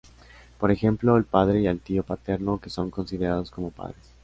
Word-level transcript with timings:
Por 0.57 0.71
ejemplo, 0.71 1.13
al 1.13 1.25
padre 1.25 1.61
y 1.61 1.67
al 1.67 1.79
tío 1.79 2.01
paterno, 2.01 2.57
que 2.59 2.71
son 2.71 2.89
considerados 2.89 3.51
como 3.51 3.69
padres. 3.69 4.15